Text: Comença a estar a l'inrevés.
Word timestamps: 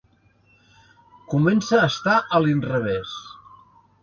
Comença 1.33 1.83
a 1.83 1.91
estar 1.91 2.17
a 2.19 2.41
l'inrevés. 2.47 3.15